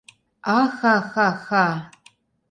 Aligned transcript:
А-ха-ха-ха! 0.59 1.65